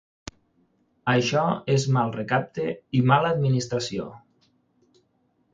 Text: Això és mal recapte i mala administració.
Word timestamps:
Això 1.13 1.43
és 1.75 1.85
mal 1.99 2.15
recapte 2.17 2.67
i 3.01 3.05
mala 3.13 3.33
administració. 3.39 4.11